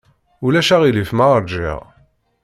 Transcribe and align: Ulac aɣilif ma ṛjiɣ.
Ulac 0.45 0.69
aɣilif 0.75 1.11
ma 1.17 1.25
ṛjiɣ. 1.41 1.79